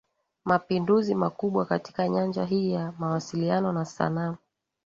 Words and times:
Mapinduzi 0.45 1.15
makubwa 1.15 1.65
katika 1.65 2.09
nyanja 2.09 2.45
hii 2.45 2.71
ya 2.71 2.93
mawasiliano 2.99 3.71
na 3.71 3.85
sanaa 3.85 4.37